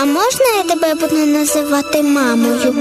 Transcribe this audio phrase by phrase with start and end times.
[0.00, 2.74] а можна я тебе буду називати мамою?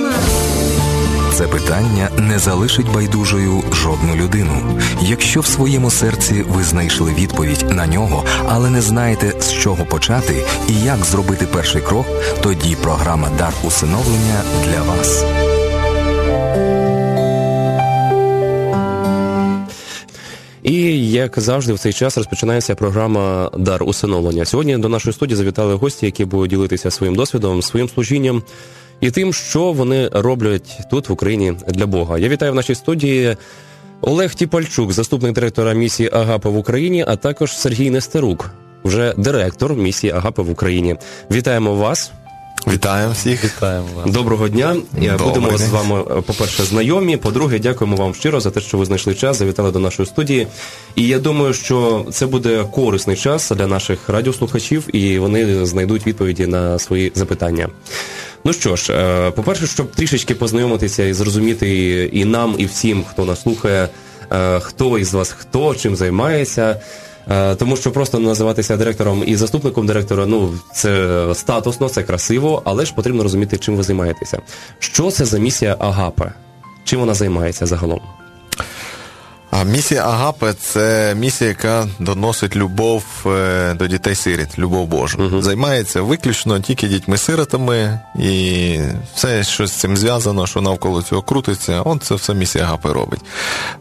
[1.33, 4.79] Це питання не залишить байдужою жодну людину.
[5.01, 10.45] Якщо в своєму серці ви знайшли відповідь на нього, але не знаєте з чого почати
[10.67, 12.05] і як зробити перший крок,
[12.43, 15.25] тоді програма Дар усиновлення для вас.
[20.67, 24.45] І як завжди, в цей час розпочинається програма Дар усиновлення.
[24.45, 28.43] Сьогодні до нашої студії завітали гості, які будуть ділитися своїм досвідом, своїм служінням
[29.01, 32.17] і тим, що вони роблять тут в Україні для Бога.
[32.17, 33.37] Я вітаю в нашій студії
[34.01, 38.51] Олег Тіпальчук, заступник директора місії Агапа в Україні, а також Сергій Нестерук,
[38.83, 40.95] вже директор місії Агапа в Україні.
[41.31, 42.11] Вітаємо вас.
[42.73, 43.43] Вітаємо всіх.
[43.43, 44.11] Вітаємо вас.
[44.11, 44.75] Доброго дня.
[44.93, 45.57] Добрий Будемо день.
[45.57, 47.17] з вами, по-перше, знайомі.
[47.17, 50.47] По-друге, дякуємо вам щиро за те, що ви знайшли час, завітали до нашої студії.
[50.95, 56.47] І я думаю, що це буде корисний час для наших радіослухачів, і вони знайдуть відповіді
[56.47, 57.69] на свої запитання.
[58.43, 61.69] Ну що ж, е, по-перше, щоб трішечки познайомитися і зрозуміти
[62.13, 63.89] і нам, і всім, хто нас слухає,
[64.31, 66.81] е, хто із вас хто чим займається.
[67.31, 72.85] Е, Тому що просто називатися директором і заступником директора, ну це статусно, це красиво, але
[72.85, 74.41] ж потрібно розуміти, чим ви займаєтеся.
[74.79, 76.31] Що це за місія Агапе?
[76.83, 78.01] Чим вона займається загалом?
[79.59, 85.41] А місія Агапе це місія, яка доносить любов е, до дітей-сиріт, любов Божу.
[85.41, 88.79] Займається виключно тільки дітьми-сиротами, і
[89.15, 93.19] все, що з цим зв'язано, що навколо цього крутиться, он це все місія Агапе робить.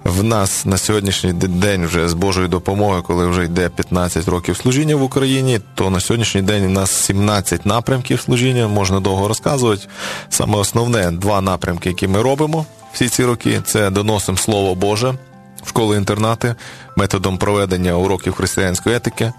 [0.04, 4.96] В нас на сьогоднішній день вже з Божою допомогою, коли вже йде 15 років служіння
[4.96, 9.86] в Україні, то на сьогоднішній день у нас 17 напрямків служіння, можна довго розказувати.
[10.28, 15.14] Саме основне два напрямки, які ми робимо всі ці роки, це доносимо Слово Боже
[15.66, 16.54] школи-інтернати
[16.96, 19.32] методом проведення уроків християнської етики.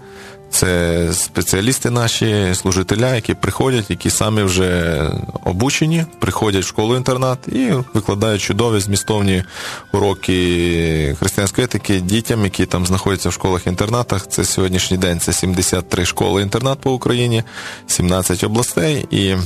[0.50, 5.00] Це спеціалісти наші, служителя, які приходять, які самі вже
[5.44, 9.44] обучені, приходять в школу-інтернат і викладають чудові змістовні
[9.92, 14.28] уроки християнської етики дітям, які там знаходяться в школах-інтернатах.
[14.28, 17.42] Це сьогоднішній день це 73 школи-інтернат по Україні,
[17.86, 19.36] 17 областей і.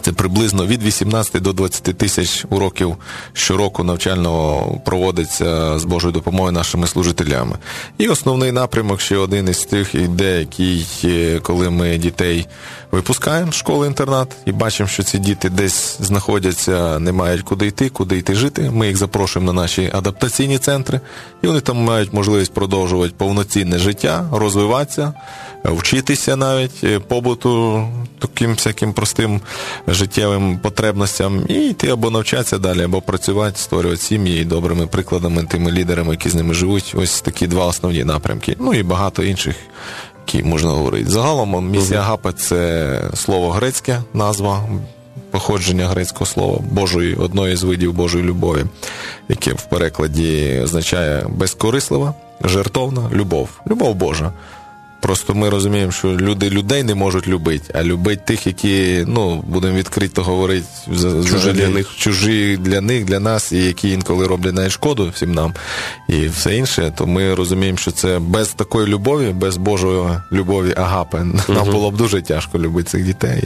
[0.00, 2.96] Це приблизно від 18 до 20 тисяч уроків
[3.32, 7.56] щороку навчального проводиться з Божою допомогою нашими служителями.
[7.98, 12.46] І основний напрямок ще один із тих іде, який, е, коли ми дітей
[12.92, 18.18] випускаємо з школи-інтернат і бачимо, що ці діти десь знаходяться, не мають куди йти, куди
[18.18, 18.70] йти жити.
[18.70, 21.00] Ми їх запрошуємо на наші адаптаційні центри,
[21.42, 25.12] і вони там мають можливість продовжувати повноцінне життя, розвиватися,
[25.64, 29.40] вчитися навіть е, побуту таким всяким простим
[29.88, 35.72] життєвим потребностям і йти або навчатися далі, або працювати, створювати сім'ї і добрими прикладами, тими
[35.72, 36.94] лідерами, які з ними живуть.
[36.98, 38.56] Ось такі два основні напрямки.
[38.58, 39.56] Ну і багато інших,
[40.26, 41.10] які можна говорити.
[41.10, 44.68] Загалом місія Агапе це слово грецьке, назва.
[45.30, 48.64] Походження грецького слова Божої, одної з видів Божої любові,
[49.28, 52.14] яке в перекладі означає безкорислива,
[52.44, 53.48] жертовна любов.
[53.66, 54.32] Любов Божа.
[55.00, 59.76] Просто ми розуміємо, що люди людей не можуть любити, а любить тих, які, ну, будемо
[59.76, 60.66] відкрито говорити,
[61.30, 61.90] Чужі для них.
[61.96, 65.54] чужі для них, для нас, і які інколи роблять навіть шкоду всім нам
[66.08, 71.18] і все інше, то ми розуміємо, що це без такої любові, без Божої любові агапи,
[71.48, 73.42] нам було б дуже тяжко любити цих дітей.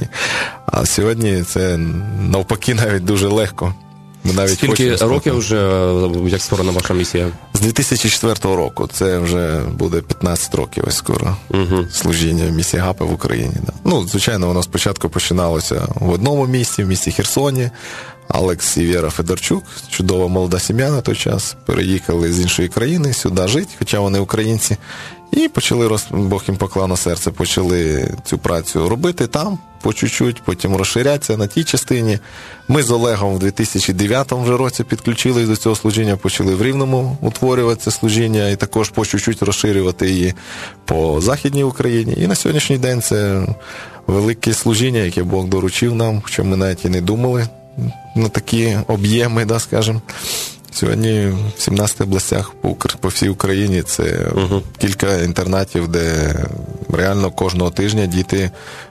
[0.67, 1.77] А сьогодні це
[2.21, 3.75] навпаки навіть дуже легко.
[4.25, 7.29] Ми навіть Скільки хочемо років вже е, як створена ваша місія?
[7.55, 11.85] З 2004 року це вже буде 15 років ось скоро Угу.
[11.93, 13.55] служіння в місті Гапи в Україні.
[13.67, 13.73] Да.
[13.85, 17.71] Ну, звичайно, воно спочатку починалося в одному місті, в місті Херсоні.
[18.29, 23.49] Алекс і Віра Федорчук, чудова молода сім'я на той час, переїхали з іншої країни сюди
[23.49, 24.77] жити, хоча вони українці,
[25.33, 26.07] і почали роз...
[26.11, 31.47] Бог їм поклав на серце, почали цю працю робити там по чуть-чуть, потім розширятися на
[31.47, 32.19] тій частині.
[32.69, 37.91] Ми з Олегом в 2009 вже році підключились до цього служіння, почали в Рівному утворювати
[37.91, 40.35] служіння і також по чуть-чуть розширювати її
[40.85, 42.15] по Західній Україні.
[42.17, 43.47] І на сьогоднішній день це
[44.07, 47.49] велике служіння, яке Бог доручив нам, що ми навіть і не думали
[48.17, 50.03] на такі об'єми, да, скажімо.
[50.73, 54.33] Сьогодні в 17 областях по, по всій Україні це
[54.79, 56.35] кілька інтернатів, де
[56.93, 58.51] реально кожного тижня діти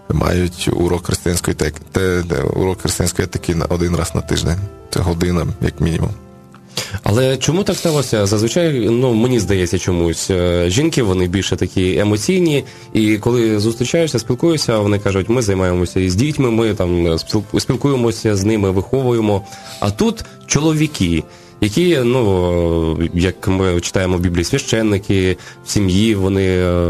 [0.09, 1.57] мають урок християнської
[1.91, 4.59] те, де урок християнської етики на один раз на тиждень.
[4.89, 6.09] Це година, як мінімум.
[7.03, 8.25] Але чому так сталося?
[8.25, 14.77] Зазвичай, ну мені здається, чомусь е, жінки вони більше такі емоційні, і коли зустрічаюся, спілкуюся,
[14.77, 17.17] вони кажуть, ми займаємося із дітьми, ми там
[17.59, 19.41] спілкуємося з ними, виховуємо.
[19.79, 21.23] А тут чоловіки.
[21.61, 26.83] Які, ну, як ми читаємо в Біблії, священники в сім'ї, вони е,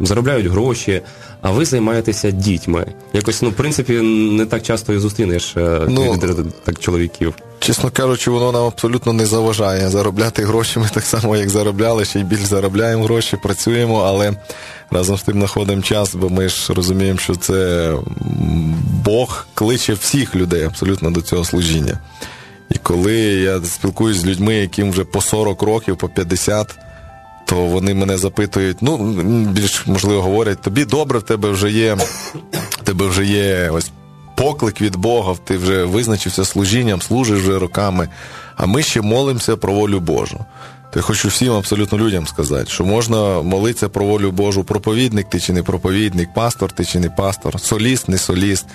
[0.00, 1.02] заробляють гроші.
[1.42, 2.86] а ви займаєтеся дітьми.
[3.12, 6.18] Якось, ну, в принципі, не так часто і зустрінеш е, Ну,
[6.64, 7.34] так чоловіків.
[7.58, 9.88] Чесно кажучи, воно нам абсолютно не заважає.
[9.88, 14.32] Заробляти гроші ми так само, як заробляли, ще й більш заробляємо гроші, працюємо, але
[14.90, 17.92] разом з тим знаходимо час, бо ми ж розуміємо, що це
[19.04, 21.98] Бог кличе всіх людей абсолютно до цього служіння.
[22.76, 26.78] І коли я спілкуюсь з людьми, яким вже по 40 років, по 50,
[27.46, 28.96] то вони мене запитують, ну,
[29.52, 31.96] більш можливо говорять, тобі добре, в тебе вже є,
[32.84, 33.90] тебе вже є ось
[34.36, 38.08] поклик від Бога, ти вже визначився служінням, служиш вже роками,
[38.56, 40.44] а ми ще молимося про волю Божу.
[40.92, 45.40] То я хочу всім абсолютно людям сказати, що можна молитися про волю Божу, проповідник ти
[45.40, 48.66] чи не проповідник, пастор ти чи не пастор, соліст, не соліст.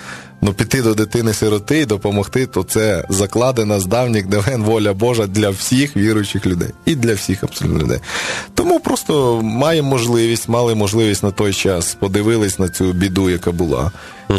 [0.44, 5.50] Ну піти до дитини-сироти і допомогти, то це закладена з давніх давен воля Божа для
[5.50, 6.68] всіх віруючих людей.
[6.84, 7.98] І для всіх абсолютно людей.
[8.54, 13.90] Тому просто маємо можливість, мали можливість на той час, подивились на цю біду, яка була.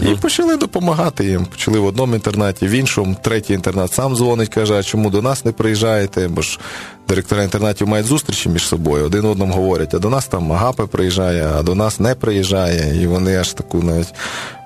[0.01, 1.45] І почали допомагати їм.
[1.45, 5.45] Почали в одному інтернаті, в іншому, третій інтернат сам дзвонить, каже, а чому до нас
[5.45, 6.27] не приїжджаєте?
[6.27, 6.59] Бо ж
[7.07, 11.49] директора інтернатів мають зустрічі між собою, один одному говорять, а до нас там Агапе приїжджає,
[11.55, 13.03] а до нас не приїжджає.
[13.03, 14.13] І вони аж таку навіть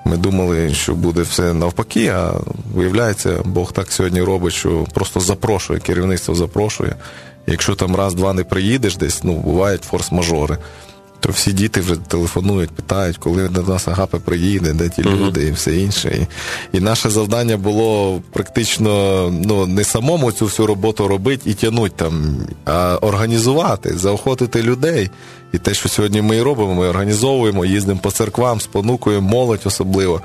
[0.08, 2.32] ми думали, що буде все навпаки, а
[2.74, 6.96] виявляється, Бог так сьогодні робить, що просто запрошує, керівництво запрошує.
[7.46, 10.56] Якщо там раз-два не приїдеш десь, ну бувають форс-мажори.
[11.20, 15.50] То всі діти вже телефонують, питають, коли до нас Агапе приїде, де ті люди і
[15.50, 16.26] все інше.
[16.72, 18.90] І, і наше завдання було практично
[19.44, 25.10] ну, не самому цю всю роботу робити і тягнути там, а організувати, заохотити людей.
[25.52, 30.20] І те, що сьогодні ми і робимо, ми організовуємо, їздимо по церквам, спонукуємо молодь особливо.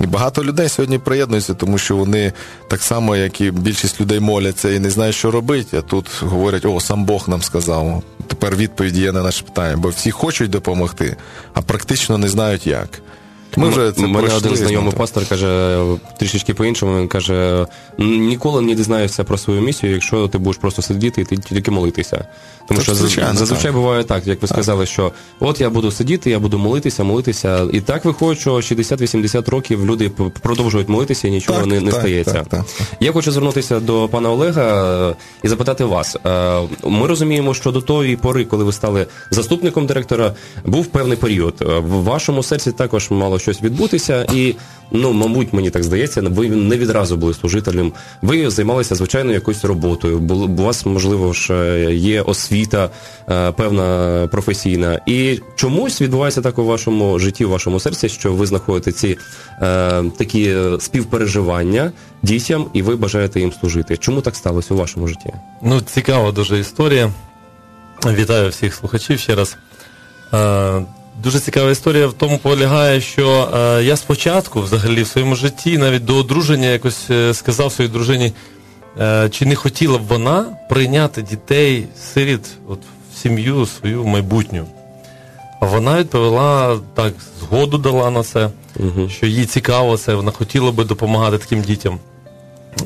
[0.00, 2.32] І багато людей сьогодні приєднуються, тому що вони
[2.68, 5.78] так само, як і більшість людей моляться і не знають, що робити.
[5.78, 8.02] А тут говорять, о, сам Бог нам сказав.
[8.26, 11.16] Тепер відповідь є на наше питання, бо всі хочуть допомогти,
[11.54, 12.88] а практично не знають як.
[13.56, 15.78] Ми вже це мене один знайомий пастор каже
[16.18, 16.98] трішечки по-іншому.
[17.00, 17.66] Він каже:
[17.98, 22.24] ніколи не дізнаєшся про свою місію, якщо ти будеш просто сидіти і ти тільки молитися.
[22.68, 23.74] Тому Це що звичайно, зазвичай так.
[23.74, 27.68] буває так, як ви сказали, що от я буду сидіти, я буду молитися, молитися.
[27.72, 30.10] І так виходить, що 60-80 років люди
[30.42, 32.32] продовжують молитися і нічого Так, не, не так, стається.
[32.32, 32.64] так, так.
[33.00, 36.16] Я хочу звернутися до пана Олега е, і запитати вас.
[36.26, 40.32] Е, Ми розуміємо, що до тої пори, коли ви стали заступником директора,
[40.64, 41.54] був певний період.
[41.60, 44.54] Е, В вашому серці також мало щось відбутися, і
[44.90, 47.92] ну, мабуть, мені так здається, ви не відразу були служителем.
[48.22, 50.18] Ви займалися звичайно якоюсь роботою.
[50.18, 52.90] Бул- У вас, можливо, ж е, є освіта
[53.28, 55.00] е, певна професійна.
[55.06, 59.18] І чомусь відбувається так у вашому житті, у вашому серці, що ви знаходите ці
[59.62, 61.92] е, такі е, співпереживання
[62.22, 63.96] дітям, і ви бажаєте їм служити.
[63.96, 65.30] Чому так сталося у вашому житті?
[65.62, 67.10] Ну, цікава дуже історія.
[68.06, 69.56] Вітаю всіх слухачів ще раз.
[71.22, 76.04] Дуже цікава історія в тому полягає, що е, я спочатку, взагалі, в своєму житті, навіть
[76.04, 78.32] до одруження, якось е, сказав своїй дружині,
[79.00, 82.78] е, чи не хотіла б вона прийняти дітей, сиріт, от,
[83.14, 84.66] в сім'ю свою майбутню.
[85.60, 88.50] А вона відповіла так, згоду дала на це,
[89.08, 91.98] що їй цікаво це, вона хотіла би допомагати таким дітям.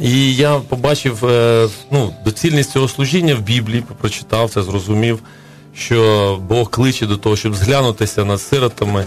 [0.00, 5.22] І я побачив е, ну, доцільність цього служіння в Біблії, прочитав це, зрозумів,
[5.74, 9.06] що Бог кличе до того, щоб зглянутися над сиротами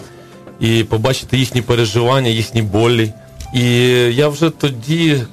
[0.60, 3.13] і побачити їхні переживання, їхні болі.
[3.54, 3.66] І
[4.14, 5.23] я вже тоді,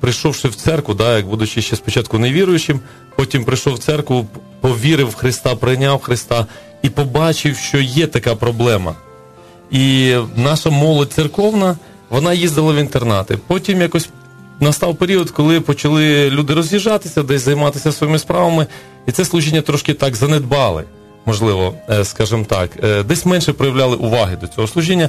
[0.00, 2.80] прийшовши в церкву, да, як будучи ще спочатку невіруючим,
[3.16, 4.26] потім прийшов в церкву,
[4.60, 6.46] повірив в Христа, прийняв Христа
[6.82, 8.94] і побачив, що є така проблема.
[9.70, 11.76] І наша молодь церковна,
[12.10, 13.38] вона їздила в інтернати.
[13.46, 14.08] Потім якось
[14.60, 18.66] настав період, коли почали люди роз'їжджатися, десь займатися своїми справами,
[19.06, 20.84] і це служіння трошки так занедбали,
[21.26, 25.08] можливо, е, скажімо так, Е, десь менше проявляли уваги до цього служіння.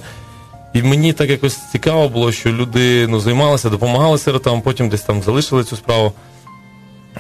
[0.74, 5.22] І мені так якось цікаво було, що люди ну, займалися, допомагали сиротам, потім десь там
[5.22, 6.14] залишили цю справу.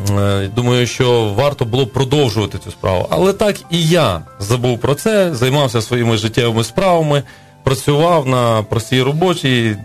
[0.10, 3.07] Е, Думаю, що варто було продовжувати цю справу.
[3.10, 7.24] Але так і я забув про це, займався своїми життєвими справами,
[7.63, 9.77] працював на простій роботі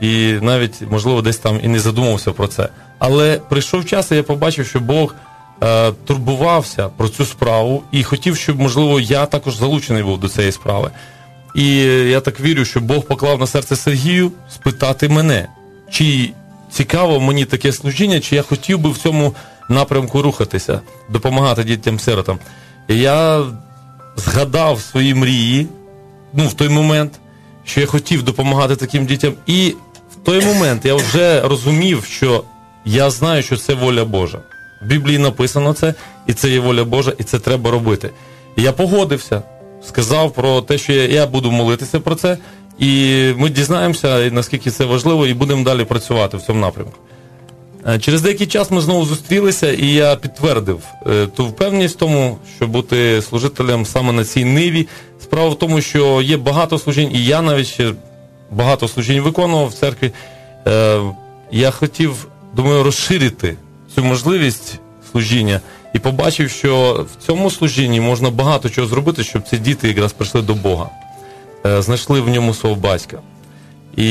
[0.00, 2.68] і навіть, можливо, десь там і не задумався про це.
[2.98, 5.14] Але прийшов час, і я побачив, що Бог
[5.62, 10.52] е, турбувався про цю справу і хотів, щоб, можливо, я також залучений був до цієї
[10.52, 10.90] справи.
[11.54, 15.48] І я так вірю, що Бог поклав на серце Сергію спитати мене,
[15.90, 16.30] чи
[16.70, 19.34] цікаво мені таке служіння, чи я хотів би в цьому
[19.68, 22.38] напрямку рухатися, допомагати дітям-сиротам.
[22.88, 23.44] Я
[24.16, 25.66] згадав свої мрії,
[26.32, 27.12] ну, в той момент,
[27.64, 29.32] що я хотів допомагати таким дітям.
[29.46, 29.74] І
[30.12, 32.44] в той момент я вже розумів, що
[32.84, 34.38] я знаю, що це воля Божа.
[34.82, 35.94] В Біблії написано це,
[36.26, 38.10] і це є воля Божа, і це треба робити.
[38.56, 39.42] І я погодився.
[39.86, 42.38] сказав про те, що я, я буду молитися про це,
[42.78, 46.98] і ми дізнаємося, наскільки це важливо, і будемо далі працювати в цьому напрямку.
[47.88, 52.38] Е, Через деякий час ми знову зустрілися, і я підтвердив е, ту впевненість в тому,
[52.56, 54.88] що бути служителем саме на цій ниві.
[55.22, 57.92] Справа в тому, що є багато служінь, і я навіть ще
[58.50, 60.12] багато служінь виконував в церкві.
[60.66, 61.00] Е,
[61.52, 63.56] Я хотів, думаю, розширити
[63.94, 64.80] цю можливість
[65.12, 65.60] служіння
[65.94, 70.42] і побачив, що в цьому служінні можна багато чого зробити, щоб ці діти якраз прийшли
[70.42, 70.90] до Бога,
[71.66, 73.18] Е, знайшли в ньому свого батька.
[73.96, 74.06] І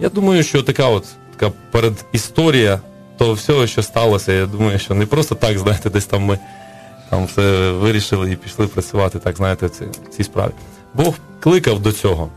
[0.00, 1.06] я думаю, що така от
[1.36, 2.80] така передісторія
[3.18, 6.38] того всього, що сталося, я думаю, що не просто так, знаєте, десь там ми
[7.10, 10.50] там все вирішили і пішли працювати, так, знаєте, в цій, в цій справі.
[10.94, 12.28] Бог кликав до цього.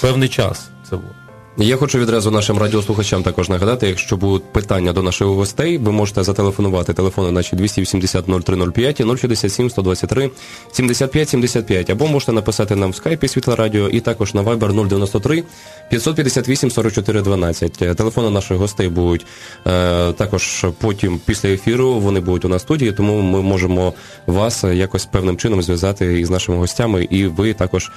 [0.00, 1.19] Певний час це було.
[1.58, 6.22] Я хочу відразу нашим радіослухачам також нагадати, якщо будуть питання до наших гостей, ви можете
[6.22, 10.30] зателефонувати телефони наші 280 0305 і 067 123
[10.72, 15.44] 75 75, або можете написати нам в скайпі Світла Радіо і також на Viber 093
[15.90, 17.72] 558 44 12.
[17.72, 19.26] Телефони наших гостей будуть
[19.66, 21.92] е, також потім після ефіру.
[21.92, 23.92] Вони будуть у нас студії, тому ми можемо
[24.26, 27.90] вас якось певним чином зв'язати із нашими гостями, і ви також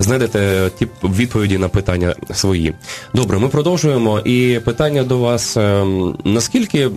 [0.00, 2.74] знайдете ті відповіді на питання свої.
[3.14, 4.20] Добре, ми продовжуємо.
[4.20, 5.84] І питання до вас: е,
[6.24, 6.90] наскільки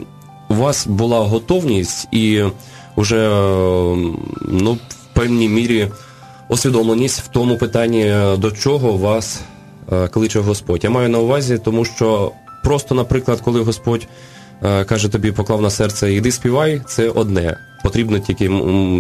[0.50, 2.44] у вас була готовність і
[2.98, 3.32] вже е,
[4.48, 4.80] ну, в
[5.14, 5.88] певній мірі
[6.50, 9.42] усвідомленість в тому питанні, до чого вас
[9.92, 10.84] е, кличе Господь?
[10.84, 12.32] Я маю на увазі, тому що
[12.64, 14.08] просто, наприклад, коли Господь
[14.64, 17.58] е, каже тобі, поклав на серце, іди співай, це одне.
[17.84, 18.48] Потрібно тільки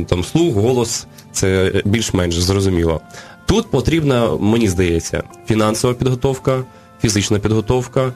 [0.10, 3.02] там слух, голос, це більш-менш зрозуміло.
[3.46, 6.64] Тут потрібна, мені здається, фінансова підготовка,
[7.04, 8.14] фізична підготовка,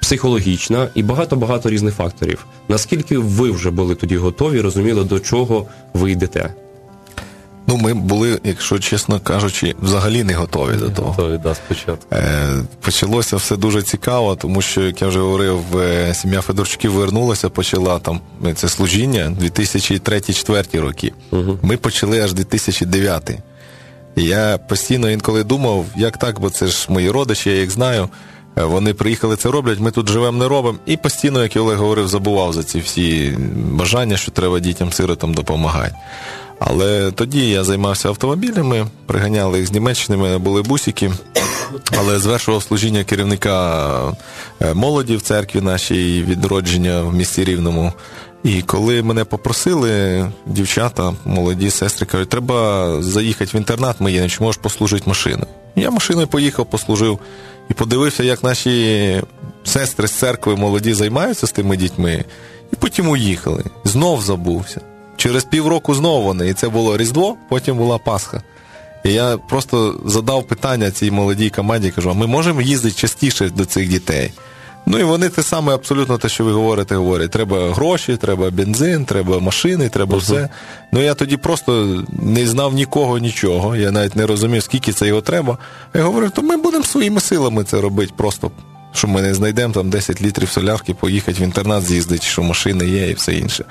[0.00, 2.46] психологічна і багато-багато різних факторів.
[2.68, 6.54] Наскільки ви вже були тоді готові, розуміли, до чого ви йдете?
[7.66, 11.08] Ну, ми були, якщо чесно кажучи, взагалі не готові до того.
[11.08, 12.06] Готові, да, спочатку.
[12.12, 17.48] Е, Почалося все дуже цікаво, тому що, як я вже говорив, е, сім'я Федорчуків вернулася,
[17.48, 21.12] почала там е, це служіння 2003-2004 роки.
[21.62, 23.38] Ми почали аж 2009.
[24.18, 28.08] Я постійно інколи думав, як так, бо це ж мої родичі, я їх знаю.
[28.58, 30.78] Е, Вони приїхали це роблять, ми тут живемо, не робимо.
[30.86, 35.94] І постійно, як і Олег говорив, забував за ці всі бажання, що треба дітям-сиротам допомагати.
[36.60, 41.10] Але тоді я займався автомобілями, приганяли їх з Німеччини, були бусики,
[41.98, 43.88] але звершував служіння керівника
[44.60, 47.92] е, молоді в церкві нашій відродження в місті Рівному.
[48.44, 54.62] І коли мене попросили, дівчата, молоді сестри, кажуть, треба заїхати в інтернат, ми чи можеш
[54.62, 55.46] послужити машиною.
[55.76, 57.18] Я машиною поїхав, послужив
[57.70, 59.22] і подивився, як наші
[59.64, 62.24] сестри з церкви молоді займаються з тими дітьми,
[62.72, 63.64] і потім уїхали.
[63.84, 64.80] Знов забувся.
[65.16, 68.42] Через півроку знову вони, і це було Різдво, потім була Пасха.
[69.04, 73.64] І я просто задав питання цій молодій команді, кажу, а ми можемо їздити частіше до
[73.64, 74.32] цих дітей?
[74.90, 77.30] Ну і вони те саме абсолютно те, що ви говорите, говорять.
[77.30, 80.20] Треба гроші, треба бензин, треба машини, треба uh-huh.
[80.20, 80.48] все.
[80.92, 83.76] Ну я тоді просто не знав нікого, нічого.
[83.76, 85.58] Я навіть не розумів, скільки це його треба.
[85.94, 88.50] Я говорю, то ми будемо своїми силами це робити, просто
[88.92, 93.10] що ми не знайдемо там 10 літрів солярки, поїхати в інтернат з'їздити, що машини є
[93.10, 93.64] і все інше.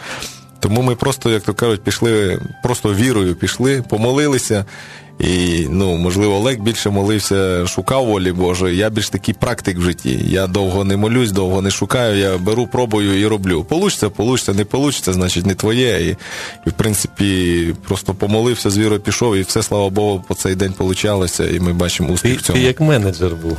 [0.59, 4.65] Тому ми просто, як то кажуть, пішли, просто вірою пішли, помолилися.
[5.19, 8.77] І, ну, можливо, Олег більше молився, шукав волі Божої.
[8.77, 10.19] Я більш такий практик в житті.
[10.27, 13.63] Я довго не молюсь, довго не шукаю, я беру, пробую і роблю.
[13.63, 16.09] Получиться, получиться, не получиться, значить не твоє.
[16.09, 16.17] І,
[16.67, 20.73] і в принципі, просто помолився, з вірою пішов, і все, слава Богу, по цей день
[20.73, 22.59] получалося, і ми бачимо успіх в цьому.
[22.59, 23.57] ти як менеджер був.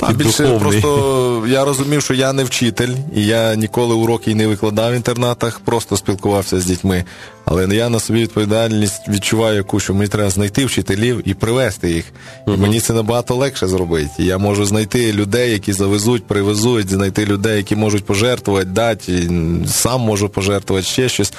[0.00, 0.80] Та, більше духовний.
[0.80, 5.60] просто я розумів, що я не вчитель, і я ніколи уроки не викладав в інтернатах,
[5.60, 7.04] просто спілкувався з дітьми.
[7.44, 12.04] Але я на собі відповідальність відчуваю яку, що мені треба знайти вчителів і привезти їх.
[12.46, 14.10] І мені це набагато легше зробити.
[14.18, 19.30] Я можу знайти людей, які завезуть, привезуть, знайти людей, які можуть пожертвувати, дати,
[19.66, 21.32] сам можу пожертвувати ще щось.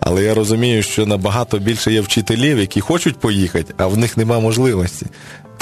[0.00, 4.40] Але я розумію, що набагато більше є вчителів, які хочуть поїхати, а в них нема
[4.40, 5.06] можливості.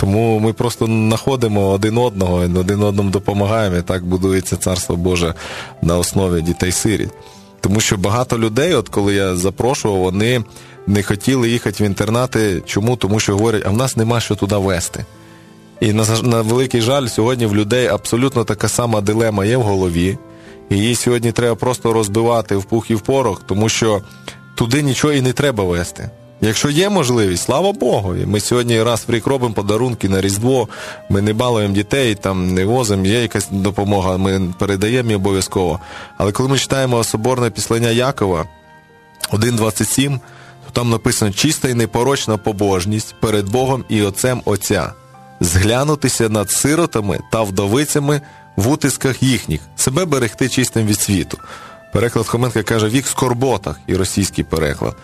[0.02, 5.35] Тому ми просто знаходимо один одного, один одному допомагаємо, і так будується царство Боже
[5.82, 7.09] на основі дітей-сиріт.
[7.61, 10.44] Тому що багато людей, от коли я запрошував, вони
[10.87, 12.62] не хотіли їхати в інтернати.
[12.66, 12.97] Чому?
[12.97, 15.04] Тому що говорять, а в нас нема що туди вести.
[15.80, 20.18] І на, на великий жаль, сьогодні в людей абсолютно така сама дилема є в голові.
[20.71, 24.02] І її сьогодні треба просто розбивати в пух і в порох, тому що
[24.54, 26.11] туди нічого і не треба вести.
[26.45, 28.17] Якщо є можливість, слава Богу.
[28.17, 30.69] І Ми сьогодні раз в рік робимо подарунки на Різдво,
[31.09, 35.81] ми не балуємо дітей, там не возимо, є якась допомога, ми передаємо її обов'язково.
[36.19, 38.45] Але коли ми читаємо соборне післання Якова
[39.33, 40.19] 1.27,
[40.67, 44.93] то Там написано чиста і непорочна побожність перед Богом і Отцем Отця,
[45.41, 48.21] зглянутися над сиротами та вдовицями
[48.57, 51.39] в утисках їхніх, себе берегти чистим від світу.
[51.93, 54.97] Переклад Хоменка каже вік скорботах і російський переклад.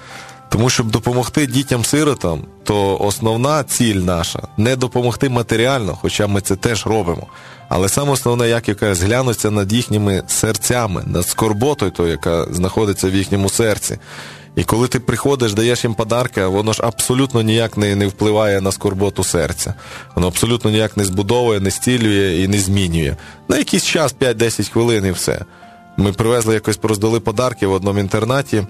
[0.49, 6.87] Тому щоб допомогти дітям-сиротам, то основна ціль наша не допомогти матеріально, хоча ми це теж
[6.87, 7.27] робимо.
[7.69, 13.15] Але саме основне, як яка зглянуться над їхніми серцями, над скорботою, то, яка знаходиться в
[13.15, 13.99] їхньому серці.
[14.57, 18.73] І коли ти приходиш, даєш їм подарки, воно ж абсолютно ніяк не не впливає на
[18.73, 19.75] скорботу серця.
[20.15, 23.17] Воно абсолютно ніяк не збудовує, не стілює і не змінює.
[23.49, 25.41] На якийсь час, 5-10 хвилин, і все.
[25.97, 28.67] Ми привезли якось пороздали подарки в одному інтернаті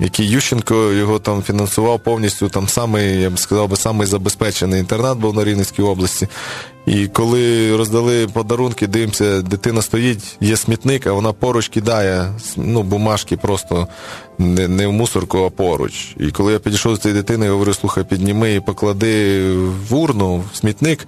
[0.00, 2.48] який Ющенко його там фінансував повністю.
[2.48, 6.28] Там самий, я б сказав би, самий забезпечений інтернат був на Рівненській області.
[6.86, 13.36] І коли роздали подарунки, дивимося, дитина стоїть, є смітник, а вона поруч кидає ну, бумажки
[13.36, 13.88] просто
[14.38, 16.14] не не в мусорку, а поруч.
[16.20, 19.42] І коли я підійшов до цієї дитини, я говорю, слухай, підніми і поклади
[19.88, 21.06] в урну, в смітник.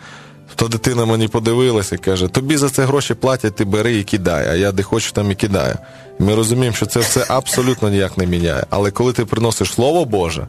[0.57, 4.49] То дитина мені подивилася і каже: тобі за це гроші платять, ти бери і кидай,
[4.49, 5.75] а я де хочу, там і кидаю.
[6.19, 8.67] Ми розуміємо, що це все абсолютно ніяк не міняє.
[8.71, 10.47] Але коли ти приносиш Слово Боже,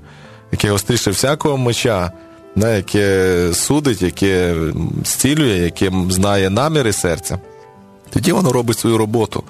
[0.51, 2.11] яке гостріше всякого меча,
[2.55, 4.55] яке судить, яке
[5.05, 7.39] зцілює, яке знає наміри серця.
[8.13, 9.43] Тоді воно робить свою роботу.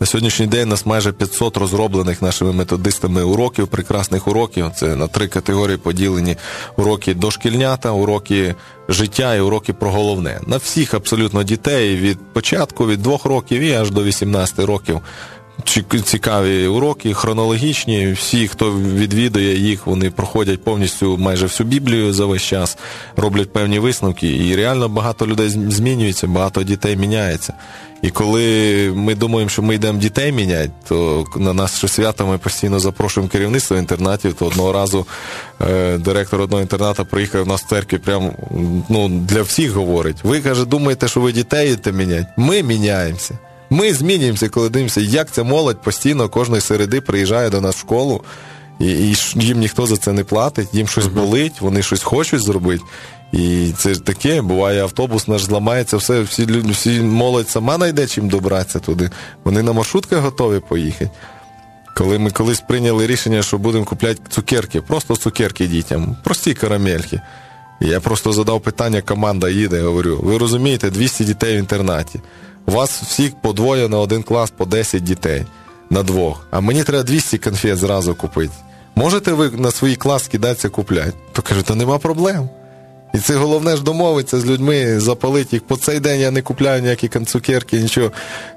[0.00, 4.70] На сьогоднішній день у нас майже 500 розроблених нашими методистами уроків, прекрасних уроків.
[4.76, 6.36] Це на три категорії поділені
[6.76, 8.54] уроки дошкільнята, уроки
[8.88, 10.40] життя і уроки про головне.
[10.46, 15.00] На всіх абсолютно дітей від початку, від двох років і аж до 18 років.
[16.04, 18.12] Цікаві уроки, хронологічні.
[18.12, 22.78] Всі, хто відвідує їх, вони проходять повністю майже всю Біблію за весь час,
[23.16, 24.36] роблять певні висновки.
[24.46, 27.54] І реально багато людей змінюється, багато дітей міняється.
[28.02, 32.80] І коли ми думаємо, що ми йдемо дітей міняти, то на наше свято ми постійно
[32.80, 34.34] запрошуємо керівництво інтернатів.
[34.34, 35.06] То одного разу
[35.60, 38.32] е, директор одного інтерната приїхав в церкві, прям
[38.88, 40.16] ну, для всіх говорить.
[40.22, 42.26] Ви каже, думаєте, що ви дітей йдете міняти?
[42.36, 43.38] Ми міняємося.
[43.70, 48.24] Ми змінюємося, коли дивимося, як ця молодь постійно кожної середи приїжджає до нас в школу,
[48.80, 52.84] і і їм ніхто за це не платить, їм щось болить, вони щось хочуть зробити.
[53.32, 58.28] І це ж таке, буває, автобус наш зламається, все, всі всі молодь сама знайде чим
[58.28, 59.10] добратися туди.
[59.44, 61.10] Вони на маршрутках готові поїхати.
[61.96, 67.20] Коли ми колись прийняли рішення, що будемо купляти цукерки, просто цукерки дітям, прості карамельки.
[67.80, 72.20] Я просто задав питання, команда їде, говорю: ви розумієте, 200 дітей в інтернаті.
[72.66, 75.44] У вас всіх по двоє на один клас по 10 дітей
[75.90, 76.46] на двох.
[76.50, 78.54] А мені треба 200 конфет зразу купити.
[78.94, 81.12] Можете ви на свій клас кидатися купляти?
[81.32, 82.48] То кажу, то нема проблем.
[83.14, 85.62] І це головне ж домовитися з людьми, запалити їх.
[85.62, 88.12] По цей день я не купляю ніякі цукерки, нічого.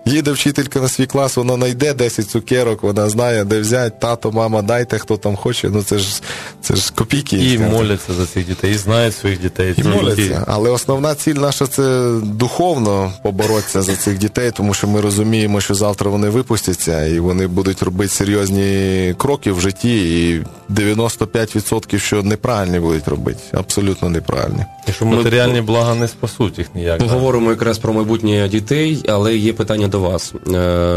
[0.06, 4.62] Їде вчителька на свій клас, вона знайде 10 цукерок, вона знає, де взяти, тато, мама,
[4.62, 5.70] дайте, хто там хоче.
[5.70, 6.22] Ну це ж
[6.62, 7.54] це ж копійки.
[7.54, 9.74] І моляться за цих дітей, і знають своїх дітей.
[9.78, 10.44] І моляться.
[10.48, 15.74] Але основна ціль наша це духовно поборотися за цих дітей, тому що ми розуміємо, що
[15.74, 22.80] завтра вони випустяться і вони будуть робити серйозні кроки в житті, і 95% що неправильні
[22.80, 23.40] будуть робити.
[23.54, 24.65] Абсолютно неправильно матеріальні.
[24.89, 26.99] І що матеріальні блага не спасуть їх ніяк.
[26.99, 30.35] Поговоримо якраз про майбутнє дітей, але є питання до вас.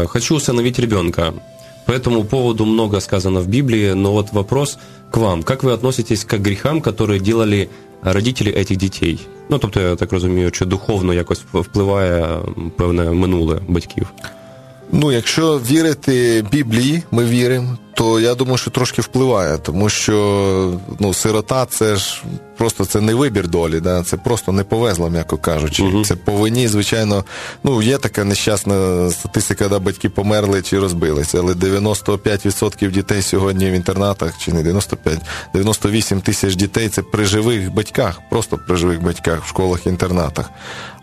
[0.06, 1.32] Хочу усыновить ребенка.
[1.84, 4.78] По этому поводу много сказано в Библии, но вот вопрос
[5.10, 5.42] к вам.
[5.42, 7.68] Как вы относитесь к грехам, которые делали
[8.02, 9.20] родителі этих дітей?
[9.48, 12.38] Ну, тобто, я так розумію, чи духовно якось впливає
[12.76, 14.06] певне минуле батьків?
[14.92, 21.13] Ну, якщо вірити Біблії, ми віримо, то я думаю, що трошки впливає, тому що ну,
[21.13, 22.23] сирота це ж
[22.57, 24.03] просто це не вибір долі, да?
[24.03, 25.83] це просто не повезло, м'яко кажучи.
[25.83, 27.25] uh Це по вині, звичайно,
[27.63, 33.73] ну є така нещасна статистика, де батьки померли чи розбилися, але 95% дітей сьогодні в
[33.73, 35.19] інтернатах, чи не 95,
[35.53, 40.49] 98 тисяч дітей це при живих батьках, просто при живих батьках в школах-інтернатах.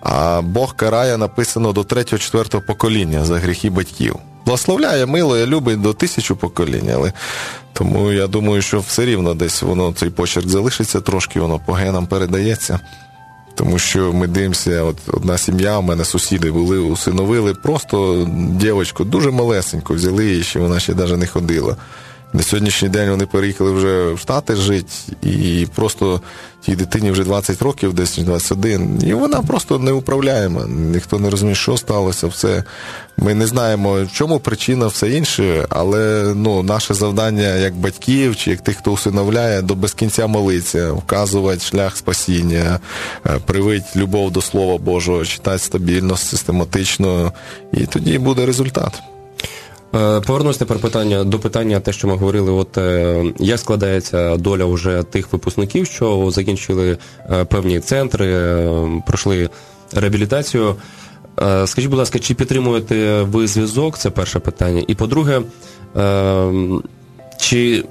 [0.00, 4.16] А Бог карає написано до 3-4 покоління за гріхи батьків.
[4.46, 7.12] Благословляє, милує, любить до тисячу поколінь, але
[7.72, 12.07] тому я думаю, що все рівно десь воно цей почерк залишиться трошки, воно по генам
[12.07, 12.80] передається.
[13.54, 19.30] Тому що ми дивимося, от одна сім'я, у мене сусіди були, усиновили просто дівчинку дуже
[19.30, 21.76] малесеньку, взяли її, ще вона ще навіть не ходила.
[22.35, 24.92] На сьогоднішній день вони переїхали вже в Штати жити,
[25.23, 26.20] і просто
[26.61, 30.66] тій дитині вже 20 років, десь 21, і вона просто неуправляєма.
[30.66, 32.27] Ніхто не розуміє, що сталося.
[32.27, 32.64] Все.
[33.16, 38.51] Ми не знаємо, в чому причина, все інше, але ну, наше завдання як батьків чи
[38.51, 42.81] як тих, хто усиновляє, до без кінця молитися, вказувати шлях спасіння,
[43.27, 47.33] е, привить любов до Слова Божого, читати стабільно, систематично,
[47.73, 49.03] і тоді буде результат.
[49.94, 54.64] Е, Повернусь тепер питання до питання, те, що ми говорили, от е, як складається доля
[54.64, 56.98] вже тих випускників, що закінчили
[57.30, 58.59] е, певні центри,
[59.07, 59.50] пройшли
[59.92, 60.76] реабілітацію.
[61.64, 63.98] Скажіть, будь ласка, чи підтримуєте ви зв'язок?
[63.98, 64.85] Це перше питання.
[64.88, 65.42] І по-друге,
[67.38, 67.85] чи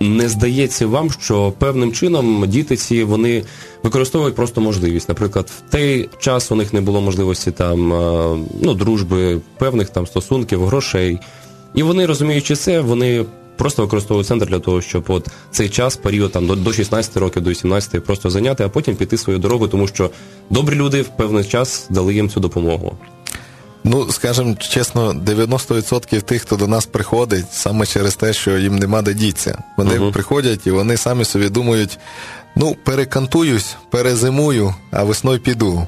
[0.00, 3.44] не здається вам, що певним чином діти ці вони
[3.82, 5.08] використовують просто можливість.
[5.08, 10.06] Наприклад, в той час у них не було можливості там е, ну, дружби, певних там
[10.06, 11.18] стосунків, грошей.
[11.74, 13.24] І вони, розуміючи це, вони
[13.56, 17.42] просто використовують центр для того, щоб от цей час, період там до, до 16 років,
[17.42, 20.10] до 18 просто зайняти, а потім піти свою дорогу, тому що
[20.50, 22.98] добрі люди в певний час дали їм цю допомогу.
[23.84, 29.02] Ну, скажімо чесно, 90% тих, хто до нас приходить, саме через те, що їм нема
[29.02, 29.58] де діться.
[29.76, 30.12] Вони Мгм.
[30.12, 31.98] приходять і вони самі собі думають:
[32.56, 35.86] ну, перекантуюсь, перезимую, а весною піду.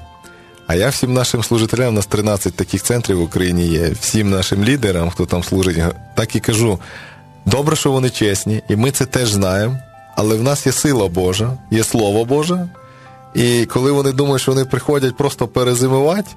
[0.66, 4.64] А я всім нашим служителям, у нас 13 таких центрів в Україні є, всім нашим
[4.64, 5.79] лідерам, хто там служить,
[6.14, 6.79] так і кажу:
[7.46, 9.79] добре, що вони чесні, і ми це теж знаємо,
[10.16, 12.68] але в нас є сила Божа, є Слово Боже.
[13.35, 16.31] І коли вони думають, що вони приходять просто перезимувати,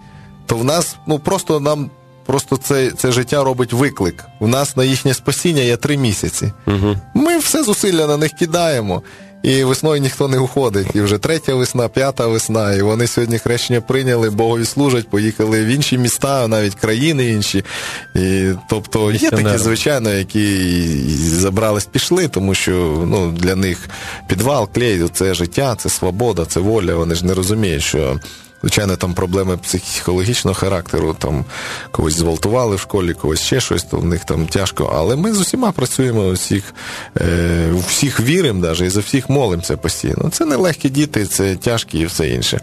[0.46, 1.90] то в нас ну просто нам
[2.26, 4.26] просто це, це життя робить виклик.
[4.40, 6.52] У нас на їхнє спасіння є три місяці.
[6.68, 6.98] Угу.
[7.14, 9.04] Ми все зусилля на них кидаємо.
[9.44, 10.88] І весною ніхто не уходить.
[10.94, 12.74] І вже третя весна, п'ята весна.
[12.74, 17.66] І вони сьогодні хрещення прийняли, Богові служать, поїхали в інші міста, навіть країни інші.
[18.16, 20.58] І, тобто є такі, звичайно, які
[21.18, 23.90] забрались, пішли, тому що ну, для них
[24.28, 26.96] підвал, клей, це життя, це свобода, це воля.
[26.96, 28.20] Вони ж не розуміють, що.
[28.64, 31.46] Звичайно, там проблеми психологічного характеру, там
[31.92, 34.94] когось зґвалтували в школі, когось ще щось, то в них там тяжко.
[34.96, 36.74] Але ми з усіма працюємо, усіх,
[37.22, 40.30] е, всіх віримо, даже, і за всіх молимося постійно.
[40.32, 42.62] Це не легкі діти, це тяжкі і все інше.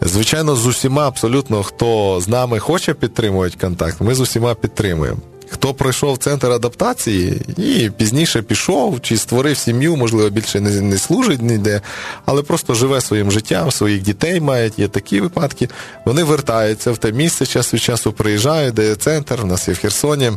[0.00, 5.18] Звичайно, з усіма абсолютно, хто з нами хоче підтримувати контакт, ми з усіма підтримуємо.
[5.52, 11.42] Хто пройшов центр адаптації і пізніше пішов, чи створив сім'ю, можливо, більше не, не служить
[11.42, 11.80] ніде,
[12.24, 15.68] але просто живе своїм життям, своїх дітей мають, є такі випадки.
[16.04, 19.74] Вони вертаються в те місце, час від часу приїжджають, де є центр, у нас є
[19.74, 20.32] в Херсоні.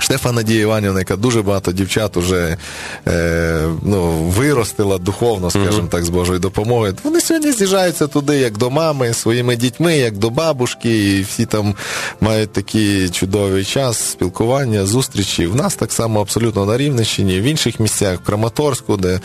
[0.00, 2.56] Штефа Надія Іванівна, яка дуже багато дівчат уже
[3.08, 6.96] е, ну, виростила духовно, скажімо так, з Божою допомогою.
[7.04, 11.74] Вони сьогодні з'їжджаються туди, як до мами, своїми дітьми, як до бабушки, і всі там
[12.20, 15.46] мають такий чудовий час спілкування, зустрічі.
[15.46, 19.20] В нас так само абсолютно на Рівненщині, в інших місцях, в Краматорську, де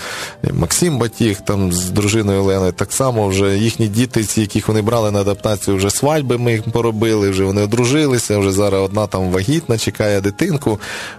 [0.53, 5.11] Максим Батіг там з дружиною Оленою, так само вже їхні діти, ці, яких вони брали
[5.11, 9.77] на адаптацію, вже свадьби ми їх поробили, вже вони одружилися, вже зараз одна там вагітна,
[9.77, 10.64] чекає дитинку,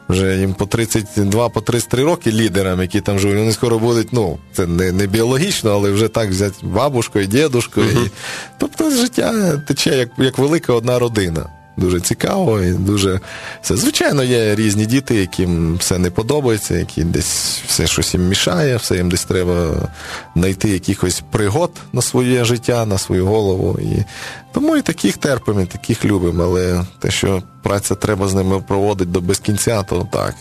[0.09, 4.39] вже їм по 32, по 33 роки лідерам, які там живуть, вони скоро будуть, ну,
[4.53, 7.87] це не, не біологічно, але вже так взяти бабушкою, дідушкою.
[7.91, 8.11] І,
[8.59, 11.47] тобто життя тече як, як велика одна родина.
[11.77, 13.21] Дуже цікаво і дуже
[13.63, 13.77] все.
[13.77, 18.97] Звичайно, є різні діти, яким все не подобається, які десь все щось їм мішає, все
[18.97, 19.89] їм десь треба
[20.37, 23.79] знайти якихось пригод на своє життя, на свою голову.
[23.81, 24.05] І
[24.53, 26.43] тому і таких терпимо, і таких любимо.
[26.43, 30.35] Але те, що праця треба з ними проводити до безкінця, то так.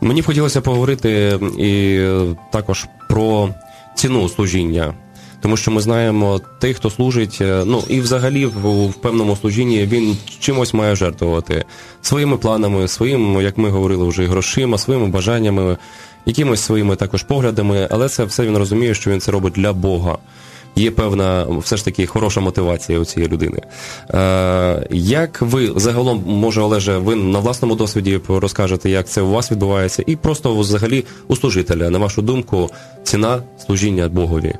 [0.00, 3.54] Мені б хотілося поговорити і е, також про
[3.94, 4.94] ціну служіння.
[5.40, 9.84] Тому що ми знаємо, тих, хто служить, е, ну і взагалі в, в певному служінні
[9.84, 11.64] він чимось має жертвувати
[12.02, 15.76] своїми планами, своїм, як ми говорили, вже грошима, своїми бажаннями,
[16.26, 20.18] якимось своїми також поглядами, але це все він розуміє, що він це робить для Бога.
[20.76, 23.62] Є певна все ж таки хороша мотивація у цієї людини.
[24.10, 29.50] Е, як ви загалом, може, Олеже, ви на власному досвіді розкажете, як це у вас
[29.50, 32.70] відбувається, і просто взагалі у служителя, на вашу думку,
[33.04, 34.54] ціна служіння Богові?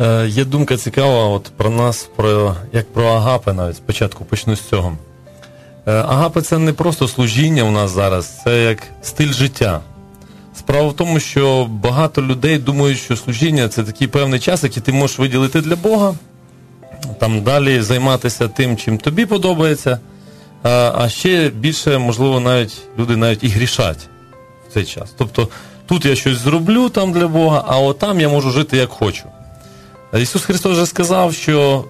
[0.00, 4.60] Е, є думка цікава от про нас, про, як про Агапи навіть спочатку почну з
[4.60, 4.96] цього.
[5.86, 9.80] Е, Агапи це не просто служіння у нас зараз, це як стиль життя.
[10.58, 14.92] Справа в тому, що багато людей думають, що служіння це такий певний час, який ти
[14.92, 16.14] можеш виділити для Бога,
[17.18, 20.00] там далі займатися тим, чим тобі подобається.
[20.62, 24.08] А, ще більше, можливо, навіть люди навіть і грішать
[24.68, 25.14] в цей час.
[25.18, 25.48] Тобто
[25.86, 29.24] тут я щось зроблю там для Бога, а от там я можу жити як хочу.
[30.14, 31.84] Ісус Христос вже сказав, що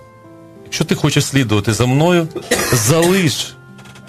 [0.64, 2.28] якщо ти хочеш слідувати за мною,
[2.72, 3.56] залиш,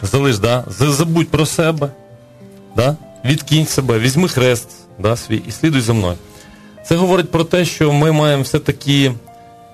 [0.02, 0.64] залиш, да?
[0.70, 1.92] забудь про себе,
[2.76, 2.96] да?
[3.26, 6.16] відкинь себе, візьми хрест да, свій і слідуй за мною.
[6.86, 9.12] Це говорить про те, що ми маємо все-таки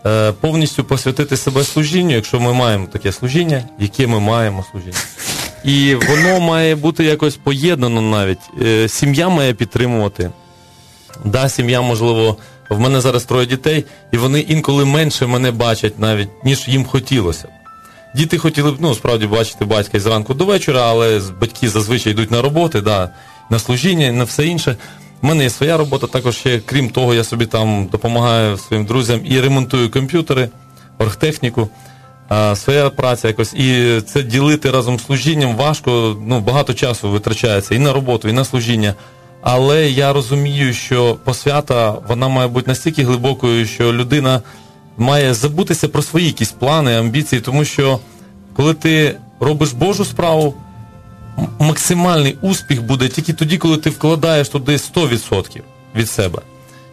[0.06, 4.98] е, повністю посвятити себе служінню, якщо ми маємо таке служіння, яке ми маємо служіння.
[5.64, 8.40] І воно має бути якось поєднано навіть.
[8.62, 10.32] Е, сім'я має підтримувати.
[11.26, 12.38] Да, сім'я, можливо,
[12.74, 17.48] в мене зараз троє дітей, і вони інколи менше мене бачать навіть, ніж їм хотілося.
[18.16, 22.32] Діти хотіли б ну, справді бачити батька із ранку до вечора, але батьки зазвичай йдуть
[22.32, 23.10] на роботи, да,
[23.50, 24.76] на служіння, на все інше.
[25.22, 29.22] У мене є своя робота, також ще, крім того, я собі там допомагаю своїм друзям
[29.26, 30.50] і ремонтую комп'ютери,
[31.00, 31.70] оргтехніку.
[32.30, 33.54] А, своя праця якось.
[33.54, 38.34] І це ділити разом з служінням важко, ну, багато часу витрачається і на роботу, і
[38.34, 38.94] на служіння.
[39.44, 44.42] Але я розумію, що посвята вона має бути настільки глибокою, що людина
[44.98, 48.00] має забутися про свої якісь плани, амбіції, тому що
[48.56, 50.54] коли ти робиш Божу справу,
[51.60, 55.62] максимальний успіх буде тільки тоді, коли ти вкладаєш туди 100%
[55.96, 56.40] від себе.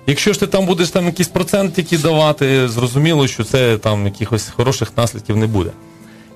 [0.06, 4.48] Якщо ж ти там будеш там якийсь процент тільки давати, зрозуміло, що це там якихось
[4.48, 5.70] хороших наслідків не буде.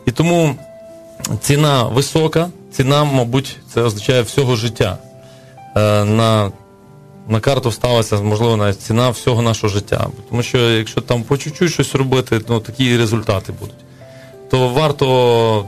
[0.07, 0.55] І тому
[1.41, 4.99] ціна висока, ціна, мабуть, це означає всього життя.
[5.77, 6.53] Е, на
[7.29, 10.07] на карту ставиться, можливо, навіть ціна всього нашого життя.
[10.31, 13.75] Тому що якщо там по чуть-чуть щось робити, ну такі результати будуть.
[14.51, 15.65] То варто,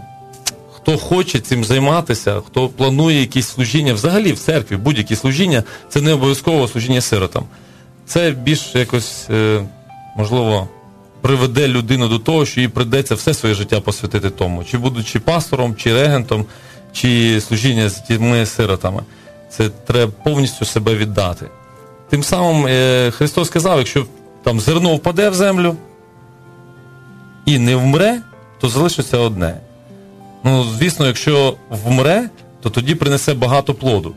[0.72, 6.12] хто хоче цим займатися, хто планує якісь служіння, взагалі в церкві, будь-які служіння, це не
[6.12, 7.44] обов'язково служіння сиротам.
[8.06, 9.64] Це більш якось, е,
[10.16, 10.68] можливо,
[11.20, 15.76] приведе людину до того, що їй придеться все своє життя посвятити тому, чи будучи пастором,
[15.76, 16.44] чи регентом,
[16.92, 19.02] чи служіння з дітьми сиротами.
[19.56, 21.46] Це треба повністю себе віддати.
[22.10, 24.06] Тим самим е, Христос сказав, якщо
[24.42, 25.76] там зерно впаде в землю
[27.46, 28.20] і не вмре,
[28.60, 29.60] то залишиться одне.
[30.44, 32.30] Ну, звісно, якщо вмре,
[32.62, 34.14] то тоді принесе багато плоду.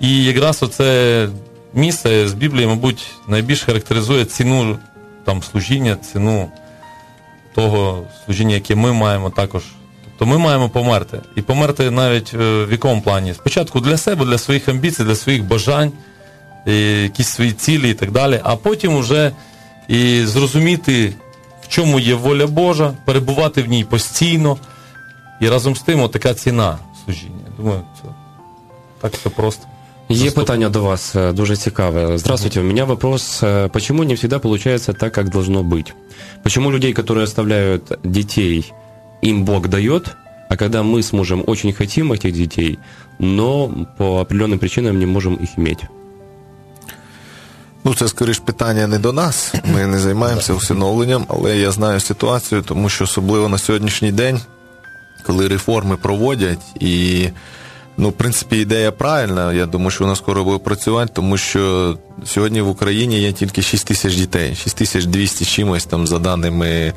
[0.00, 1.28] І якраз оце
[1.74, 4.78] місце з Біблії, мабуть, найбільш характеризує ціну
[5.24, 6.50] там, служіння, ціну
[7.54, 9.62] того служіння, яке ми маємо також
[10.22, 11.20] то ми маємо померти.
[11.36, 13.34] І померти навіть е, в якому плані.
[13.34, 15.92] Спочатку для себе, для своїх амбіцій, для своїх бажань,
[17.02, 19.32] якісь свої цілі і так далі, а потім вже
[19.88, 21.14] і зрозуміти,
[21.62, 24.56] в чому є воля Божа, перебувати в ній постійно.
[25.40, 27.46] І разом з тим така ціна служіння.
[27.56, 28.08] Думаю, це
[29.00, 29.66] так все просто.
[30.08, 32.18] Є питання до вас е, дуже цікаве.
[32.18, 33.42] Здравствуйте, у меня вопрос.
[33.42, 35.92] Е, почему не всегда получается так, как должно быть?
[36.42, 38.72] Почему людей, которые оставляют детей
[39.21, 40.15] им Бог дает,
[40.49, 42.79] а когда мы с мужем очень хотим этих детей,
[43.19, 45.83] но по определенным причинам не можем их иметь.
[47.83, 49.53] Ну, це скоріш питання не до нас.
[49.73, 54.39] Ми не займаємося усиновленням, але я знаю ситуацію, тому що особливо на сьогоднішній день,
[55.25, 57.29] коли реформи проводять і
[57.96, 59.52] Ну, в принципі, ідея правильна.
[59.52, 63.86] Я думаю, що вона скоро буде працювати, тому що сьогодні в Україні є тільки 6
[63.86, 66.92] тисяч дітей, 6200 чимось там за даними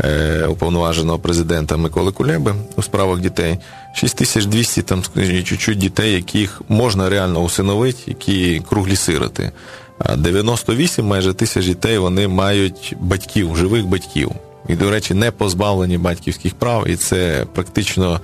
[0.00, 3.58] е, уповноваженого президента Миколи Кулеби у справах дітей.
[3.94, 5.02] 6200 там
[5.44, 9.52] чуть-чуть дітей, яких можна реально усиновити, які круглі сироти.
[9.98, 14.32] А 98 майже тисяч дітей вони мають батьків, живих батьків.
[14.68, 18.20] І, до речі, не позбавлені батьківських прав, і це практично.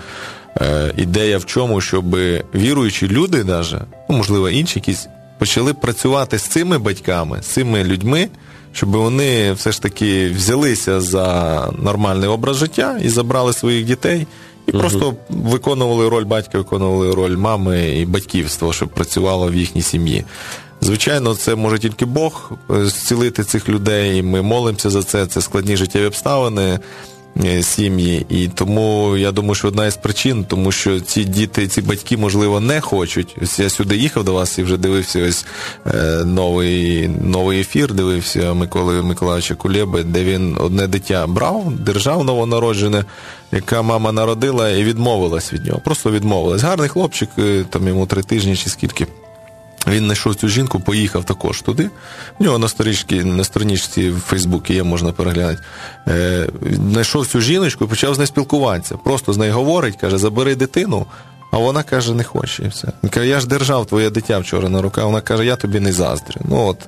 [0.61, 2.17] Е, ідея в чому, щоб
[2.55, 8.29] віруючі люди, даже, ну, можливо, інші якісь, почали працювати з цими батьками, з цими людьми,
[8.73, 14.27] щоб вони все ж таки взялися за нормальний образ життя і забрали своїх дітей.
[14.67, 14.81] І угу.
[14.81, 20.25] просто виконували роль батька, виконували роль мами і батьківства, щоб працювало в їхній сім'ї.
[20.81, 24.23] Звичайно, це може тільки Бог е, зцілити цих людей.
[24.23, 25.27] Ми молимося за це.
[25.27, 26.79] Це складні життєві обставини.
[27.43, 28.27] Е, сім'ї.
[28.29, 32.61] І тому я думаю, що одна із причин, тому що ці діти, ці батьки, можливо,
[32.61, 33.37] не хочуть.
[33.43, 35.47] Ось я сюди їхав до вас і вже дивився ось
[35.87, 37.95] е, новий новий ефір.
[37.95, 43.05] Дивився Миколи Миколаївича Кулєби, де він одне дитя брав, держав новонароджене,
[43.53, 45.81] яка мама народила і відмовилась від нього.
[45.85, 46.63] Просто відмовилась.
[46.63, 49.07] Гарний хлопчик, е, там йому три тижні чи скільки.
[49.87, 51.91] Він знайшов цю жінку, поїхав також туди.
[52.39, 55.63] У нього на сторічці, на сторінці в Фейсбуці є, можна переглянути.
[56.09, 56.47] Е,
[56.91, 58.97] Знайшов цю жіночку і почав з нею спілкуватися.
[58.97, 61.07] Просто з нею говорить, каже, забери дитину,
[61.51, 62.63] а вона каже, не хоче.
[62.63, 62.89] і все.
[63.03, 65.05] Він каже, я ж держав твоє дитя вчора на руках.
[65.05, 66.41] Вона каже, я тобі не заздрю.
[66.45, 66.79] Ну от.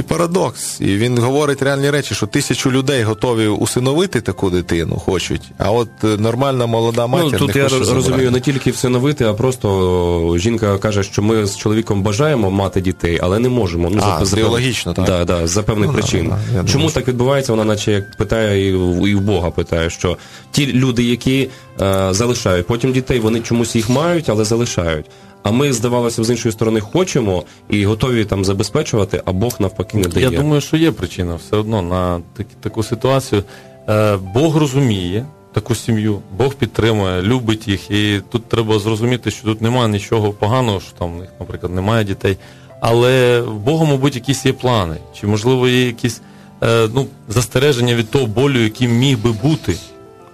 [0.00, 0.80] І парадокс.
[0.80, 5.88] І він говорить реальні речі, що тисячу людей готові усиновити таку дитину, хочуть, а от
[6.04, 7.32] е, нормальна молода матір.
[7.32, 8.30] Ну, Тут не я хоче розумію забрати.
[8.30, 13.38] не тільки всиновити, а просто жінка каже, що ми з чоловіком бажаємо мати дітей, але
[13.38, 13.90] не можемо.
[13.90, 15.04] Ну, а, за, біологічно, так?
[15.04, 16.28] Да, да, за певних ну, причин.
[16.28, 17.52] Да, да, Чому думаю, так відбувається?
[17.52, 20.16] Вона наче як питає і в, і в Бога питає, що
[20.50, 21.48] ті люди, які
[21.80, 25.06] е, залишають потім дітей, вони чомусь їх мають, але залишають.
[25.42, 30.08] А ми, здавалося, з іншої сторони хочемо і готові там забезпечувати, а Бог навпаки не
[30.08, 30.30] дає.
[30.30, 33.42] Я думаю, що є причина все одно на так, таку ситуацію.
[33.88, 37.90] Е, Бог розуміє таку сім'ю, Бог підтримує, любить їх.
[37.90, 42.04] І тут треба зрозуміти, що тут немає нічого поганого, що там у них, наприклад, немає
[42.04, 42.36] дітей.
[42.80, 46.20] Але в Бога, мабуть, якісь є плани, чи, можливо, є якісь
[46.62, 49.76] е, ну, застереження від того болю, яким міг би бути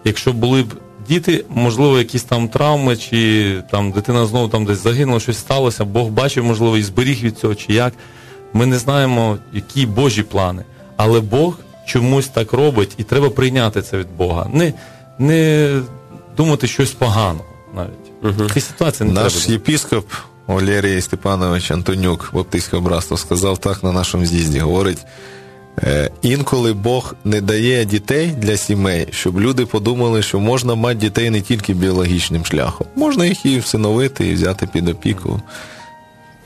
[0.06, 0.66] якщо були б
[1.08, 6.08] діти, можливо, якісь там травми, чи там дитина знову там десь загинула, щось сталося, Бог
[6.08, 7.92] бачив, можливо, і зберіг від цього, чи як.
[8.52, 10.64] Ми не знаємо, які Божі плани.
[10.96, 14.50] Але Бог чомусь так робить, і треба прийняти це від Бога.
[14.52, 14.72] Не,
[15.18, 15.70] не
[16.36, 17.92] думати щось поганого навіть.
[18.40, 18.50] Угу.
[18.50, 19.52] Ці ситуації не Наш треба.
[19.52, 20.06] єпіскоп
[20.46, 24.58] Валерій Степанович Антонюк, Баптистського братства, сказав так на нашому з'їзді.
[24.58, 24.98] Говорить,
[26.22, 31.40] інколи Бог не дає дітей для сімей, щоб люди подумали, що можна мати дітей не
[31.40, 32.86] тільки біологічним шляхом.
[32.96, 35.40] Можна їх і всиновити, і взяти під опіку.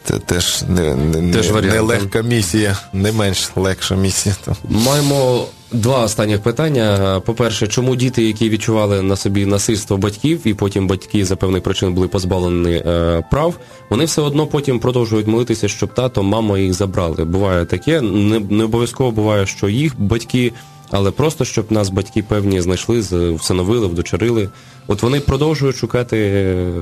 [0.05, 4.35] Це теж не, не, Теж не, не легка місія, не менш легша місія.
[4.69, 7.21] Маємо два останніх питання.
[7.27, 11.95] По-перше, чому діти, які відчували на собі насильство батьків, і потім батьки за певних причин
[11.95, 13.55] були позбавлені е, прав,
[13.91, 17.25] вони все одно потім продовжують молитися, щоб тато, мама їх забрали.
[17.25, 20.53] Буває таке, не, не обов'язково буває, що їх батьки,
[20.91, 23.01] але просто щоб нас батьки певні знайшли,
[23.35, 24.49] всиновили, вдочерили.
[24.87, 26.73] От вони продовжують шукати е,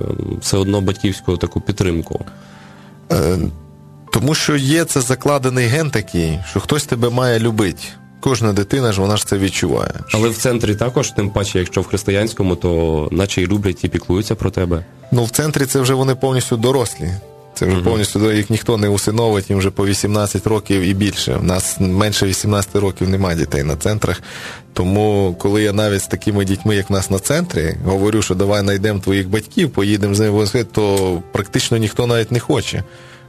[0.41, 2.25] все одно батьківську таку підтримку.
[3.13, 3.39] Е,
[4.13, 7.83] Тому що є це закладений ген такий, що хтось тебе має любити.
[8.21, 9.95] Кожна дитина ж вона ж це відчуває.
[10.15, 14.35] Але в центрі також, тим паче, якщо в християнському, то наче й люблять і піклуються
[14.35, 14.85] про тебе.
[15.13, 17.11] Ну, в центрі це вже вони повністю дорослі.
[17.59, 21.37] Це вже повністю їх ніхто не усиновить, їм вже по 18 років і більше.
[21.37, 24.23] У нас менше 18 років немає дітей на центрах.
[24.73, 28.63] Тому, коли я навіть з такими дітьми, як в нас на центрі, говорю, що давай
[28.63, 32.83] знайдемо твоїх батьків, поїдемо з ними то практично ніхто навіть не хоче.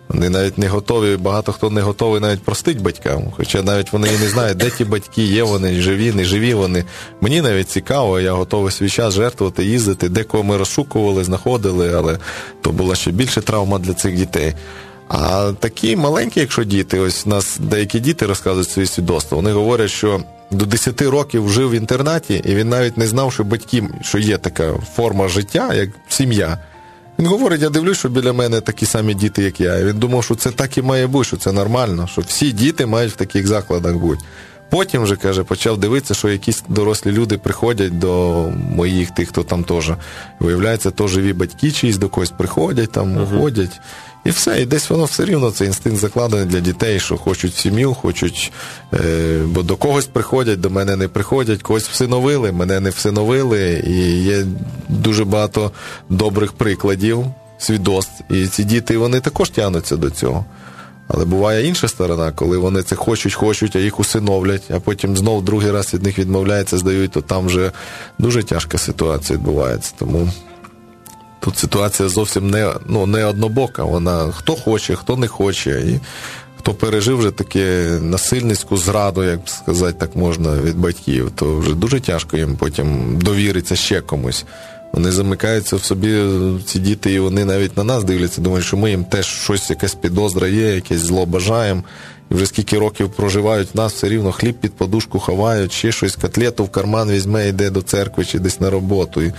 [0.10, 3.24] Вони навіть не готові, багато хто не готовий навіть простить батькам.
[3.38, 6.84] Хоча навіть вони і не знають, де ті батьки є, вони живі, не живі вони.
[7.22, 12.18] Мені навіть цікаво, я готовий свій час жертвувати, їздити, де кого ми розшукували, знаходили, але
[12.62, 14.54] то була ще більше травма для цих дітей.
[15.08, 19.90] А такі маленькі, якщо діти, ось у нас деякі діти розказують свої свідоцтва, вони говорять,
[19.90, 24.18] що до 10 років жив в інтернаті, і він навіть не знав, що батьки, що
[24.18, 26.58] є така форма життя, як сім'я.
[27.20, 29.78] Він говорить, я дивлюсь, що біля мене такі самі діти, як я.
[29.78, 32.86] І він думав, що це так і має бути, що це нормально, що всі діти
[32.86, 34.22] мають в таких закладах бути.
[34.70, 38.44] Потім вже каже, почав дивитися, що якісь дорослі люди приходять до
[38.76, 39.92] моїх тих, хто там теж.
[40.40, 43.80] Виявляється, то живі батьки чиїсь до когось приходять, там уходять.
[44.26, 47.94] І все, і десь воно все рівно це інстинкт закладений для дітей, що хочуть сім'ю,
[47.94, 48.52] хочуть,
[48.94, 53.84] е, бо до когось приходять, до мене не приходять, когось всиновили, мене не всиновили.
[53.88, 54.46] І є
[54.90, 55.72] дуже багато
[56.10, 57.26] добрих прикладів,
[57.58, 58.24] свідоцтв.
[58.30, 60.46] І ці діти вони також тягнуться до цього.
[61.08, 65.46] Але буває інша сторона, коли вони це хочуть, хочуть, а їх усиновлять, а потім знов
[65.46, 67.72] другий раз від них відмовляються, здають, то там вже
[68.20, 69.94] дуже тяжка ситуація відбувається.
[70.00, 70.30] Тому
[71.40, 73.84] тут ситуація зовсім не, ну, не однобока.
[73.84, 75.82] Вона хто хоче, хто не хоче.
[75.82, 76.00] І
[76.60, 82.00] хто пережив вже таке насильницьку зраду, як сказати, так можна, від батьків, то вже дуже
[82.00, 84.46] тяжко їм потім довіритися ще комусь.
[84.94, 86.24] Вони замикаються в собі,
[86.66, 89.96] ці діти, і вони навіть на нас дивляться, думають, що ми їм теж щось, якась
[89.96, 91.84] підозра є, якесь зло бажаємо.
[92.32, 96.64] Вже скільки років проживають в нас, все рівно хліб під подушку ховають, ще щось, котлету
[96.64, 99.22] в карман візьме, йде до церкви чи десь на роботу.
[99.22, 99.34] І,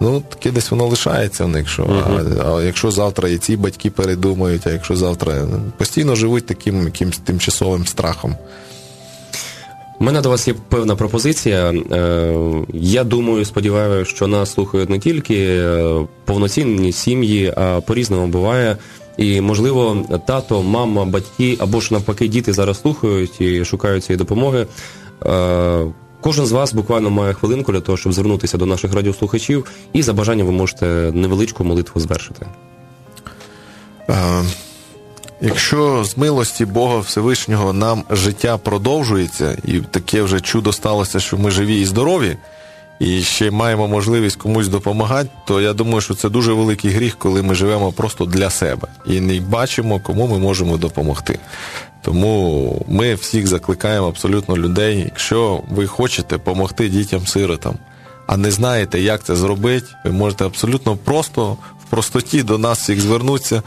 [0.00, 1.68] ну, таке десь воно лишається в них.
[1.68, 6.46] Що, а, а якщо завтра і ці батьки передумають, а якщо завтра ну, постійно живуть
[6.46, 8.36] таким якимсь тимчасовим страхом.
[10.00, 11.72] У мене до вас є певна пропозиція.
[11.92, 12.34] Е,
[12.72, 18.76] Я думаю, сподіваюся, що нас слухають не тільки е, повноцінні сім'ї, а по-різному буває.
[19.16, 24.66] І, можливо, тато, мама, батьки або ж навпаки діти зараз слухають і шукають цієї допомоги.
[25.26, 25.86] Е,
[26.20, 30.12] Кожен з вас буквально має хвилинку для того, щоб звернутися до наших радіослухачів, і за
[30.12, 32.46] бажанням ви можете невеличку молитву звершити.
[34.10, 34.44] Е,
[35.42, 41.50] Якщо з милості Бога Всевишнього нам життя продовжується, і таке вже чудо сталося, що ми
[41.50, 42.36] живі і здорові,
[43.00, 47.42] і ще маємо можливість комусь допомагати, то я думаю, що це дуже великий гріх, коли
[47.42, 51.38] ми живемо просто для себе і не бачимо, кому ми можемо допомогти.
[52.02, 57.74] Тому ми всіх закликаємо абсолютно людей, якщо ви хочете допомогти дітям-сиротам,
[58.26, 63.00] а не знаєте, як це зробити, ви можете абсолютно просто в простоті до нас всіх
[63.00, 63.62] звернутися.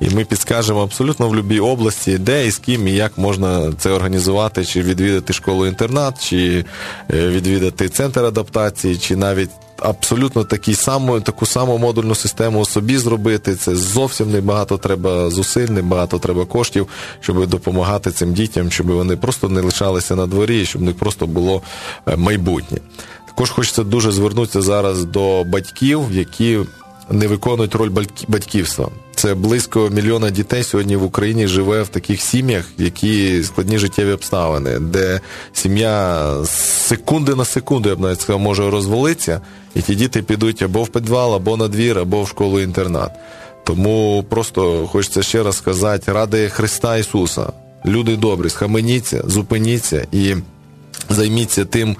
[0.00, 3.90] І ми підскажемо абсолютно в будь-якій області, де і з ким і як можна це
[3.90, 6.64] організувати, чи відвідати школу-інтернат, чи
[7.14, 13.54] е, відвідати центр адаптації, чи навіть абсолютно такі саму, таку саму модульну систему собі зробити.
[13.54, 16.88] Це зовсім небагато треба зусиль, небагато треба коштів,
[17.20, 21.26] щоб допомагати цим дітям, щоб вони просто не лишалися на дворі, щоб в них просто
[21.26, 21.62] було
[22.06, 22.78] е, майбутнє.
[23.26, 26.58] Також хочеться дуже звернутися зараз до батьків, які
[27.10, 27.90] не виконують роль
[28.28, 28.88] батьківства.
[29.20, 34.78] Це близько мільйона дітей сьогодні в Україні живе в таких сім'ях, які складні життєві обставини,
[34.78, 35.20] де
[35.52, 36.50] сім'я з
[36.86, 39.40] секунди на секунду, я б навіть сказав, може розвалитися,
[39.74, 43.10] і ті діти підуть або в підвал, або на двір, або в школу-інтернат.
[43.64, 47.52] Тому просто хочеться ще раз сказати, ради Христа Ісуса,
[47.86, 50.34] люди добрі, схаменіться, зупиніться і.
[51.10, 51.96] Займіться тим,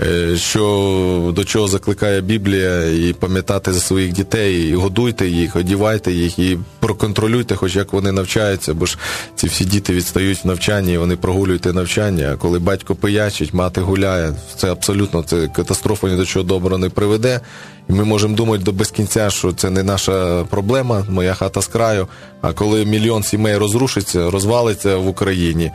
[0.00, 6.12] е, що до чого закликає Біблія, і пам'ятати за своїх дітей, і годуйте їх, одівайте
[6.12, 8.98] їх, і проконтролюйте, хоч як вони навчаються, бо ж
[9.34, 12.30] ці всі діти відстають в навчанні, і вони прогулюють навчання.
[12.34, 16.88] А коли батько пиячить, мати гуляє, це абсолютно це катастрофа ні до чого доброго не
[16.88, 17.40] приведе.
[17.88, 22.08] І ми можемо думати до безкінця, що це не наша проблема, моя хата з краю.
[22.40, 25.70] А коли мільйон сімей розрушиться, розвалиться в Україні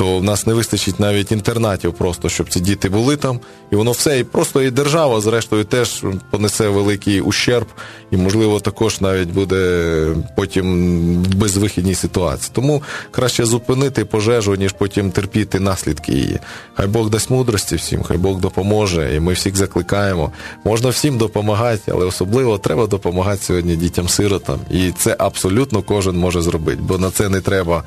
[0.00, 3.40] то в нас не вистачить навіть інтернатів, просто щоб ці діти були там,
[3.70, 7.66] і воно все, і просто і держава, зрештою, теж понесе великий ущерб,
[8.10, 12.50] і, можливо, також навіть буде потім безвихідній ситуації.
[12.54, 16.38] Тому краще зупинити пожежу, ніж потім терпіти наслідки її.
[16.74, 20.32] Хай Бог дасть мудрості всім, хай Бог допоможе, і ми всіх закликаємо.
[20.64, 24.58] Можна всім допомагати, але особливо треба допомагати сьогодні дітям-сиротам.
[24.70, 27.82] І це абсолютно кожен може зробити, бо на це не треба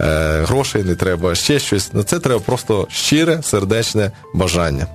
[0.00, 1.92] е, грошей, не треба ще щось.
[1.92, 4.86] На це треба просто щире, сердечне бажання.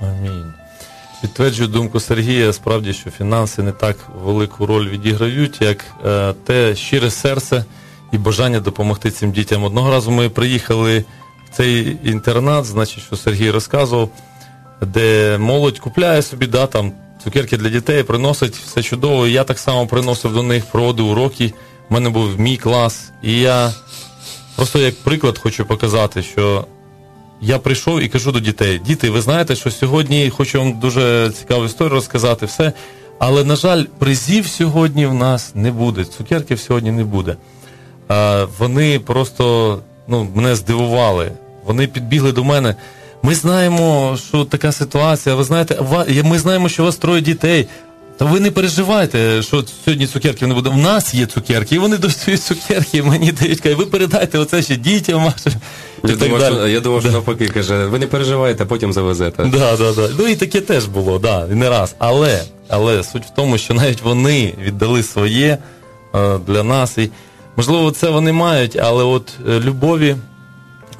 [0.00, 0.52] Амінь.
[1.20, 7.10] Підтверджую думку Сергія, справді, що фінанси не так велику роль відіграють, як е, те щире
[7.10, 7.64] серце
[8.12, 9.64] і бажання допомогти цим дітям.
[9.64, 11.04] Одного разу ми приїхали
[11.50, 14.08] в цей інтернат, значить, що Сергій розказував,
[14.80, 16.92] де молодь купляє собі да, там,
[17.24, 19.26] цукерки для дітей, приносить все чудово.
[19.26, 21.52] Я так само приносив до них, проводив уроки.
[21.90, 23.72] У мене був мій клас, і я
[24.56, 26.66] просто як приклад хочу показати, що
[27.40, 31.64] я прийшов і кажу до дітей: діти, ви знаєте, що сьогодні хочу вам дуже цікаву
[31.64, 32.72] історію розказати, все.
[33.18, 37.36] Але, на жаль, призів сьогодні в нас не буде, цукерків сьогодні не буде.
[38.08, 39.78] А, Вони просто
[40.08, 41.32] ну, мене здивували.
[41.64, 42.74] Вони підбігли до мене.
[43.22, 45.34] Ми знаємо, що така ситуація.
[45.34, 45.78] Ви знаєте,
[46.24, 47.68] ми знаємо, що у вас троє дітей.
[48.18, 50.70] Та ви не переживайте, що сьогодні цукерків не буде.
[50.70, 54.76] У нас є цукерки, і вони достають цукерки, мені дають, кажуть, ви передайте оце ще
[54.76, 55.52] дітям вашим.
[56.04, 59.44] Я думав, що, я думав, що навпаки каже, ви не переживайте, потім завезете.
[59.44, 60.08] Да, да, да.
[60.18, 61.94] Ну і таке теж було, да, і не раз.
[61.98, 65.58] Але але суть в тому, що навіть вони віддали своє
[66.14, 66.98] е, для нас.
[66.98, 67.10] І
[67.56, 70.16] можливо, це вони мають, але от е, любові,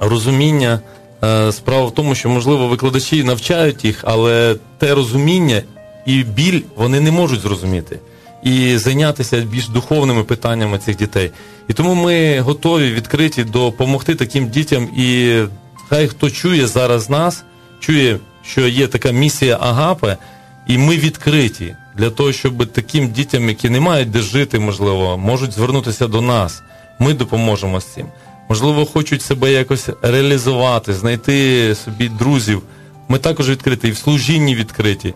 [0.00, 0.80] розуміння.
[1.24, 5.62] Е, справа в тому, що можливо викладачі навчають їх, але те розуміння
[6.06, 7.98] і біль вони не можуть зрозуміти
[8.42, 11.30] і зайнятися більш духовними питаннями цих дітей.
[11.68, 14.88] І тому ми готові відкриті допомогти таким дітям.
[14.96, 15.38] І
[15.88, 17.44] хай хто чує зараз нас,
[17.80, 20.16] чує, що є така місія Агапи,
[20.68, 25.52] і ми відкриті для того, щоб таким дітям, які не мають де жити, можливо, можуть
[25.52, 26.62] звернутися до нас.
[26.98, 28.06] Ми допоможемо з цим.
[28.48, 32.62] Можливо, хочуть себе якось реалізувати, знайти собі друзів.
[33.08, 35.14] Ми також відкриті і в служінні відкриті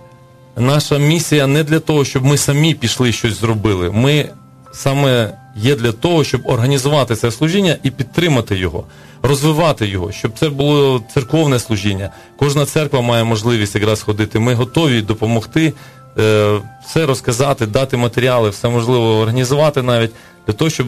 [0.57, 3.91] наша місія не для того, щоб ми самі пішли щось зробили.
[3.91, 4.29] Ми
[4.73, 8.85] саме є для того, щоб організувати це служіння і підтримати його,
[9.23, 12.11] розвивати його, щоб це було церковне служіння.
[12.37, 14.39] Кожна церква має можливість якраз ходити.
[14.39, 15.73] Ми готові допомогти.
[16.19, 20.11] Е, все розказати, дати матеріали, все можливо організувати навіть
[20.47, 20.87] для того, щоб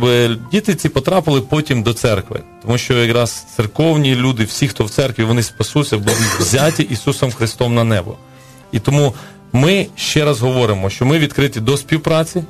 [0.52, 2.40] діти ці потрапили потім до церкви.
[2.62, 7.74] Тому що якраз церковні люди, всі, хто в церкві, вони спасуться, будуть взяті Ісусом Христом
[7.74, 8.16] на небо.
[8.72, 9.14] І тому
[9.52, 12.44] ми ще раз говоримо, що ми відкриті до співпраці,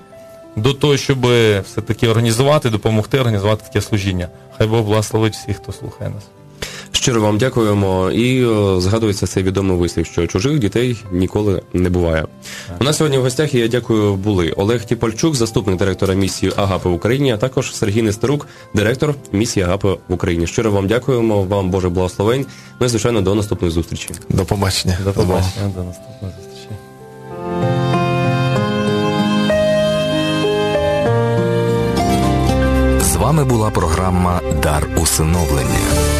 [0.57, 1.18] до того, щоб
[1.64, 4.28] все-таки організувати, допомогти організувати таке служіння.
[4.59, 6.22] Хай Бог благословить всіх, хто слухає нас.
[6.92, 8.11] Щиро вам дякуємо.
[8.11, 12.22] І о, згадується цей відомий вислів, що чужих дітей ніколи не буває.
[12.68, 12.80] Так.
[12.80, 16.88] У нас сьогодні в гостях і я дякую були Олег Тіпольчук, заступник директора місії Агапи
[16.88, 20.46] в Україні, а також Сергій Нестерук, директор місії Агапи в Україні.
[20.46, 22.46] Щиро вам дякуємо, вам Боже благословень.
[22.80, 24.11] Ну і звичайно до наступної зустрічі.
[24.28, 24.98] До побачення.
[25.05, 26.51] До побачення, до наступної зустрічі.
[33.23, 36.12] Вами була програма Дар усиновлення.